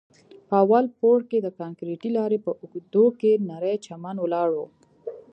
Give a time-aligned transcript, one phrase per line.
[0.47, 4.57] په اول پوړ کښې د کانکريټي لارې په اوږدو کښې نرى چمن ولاړ و.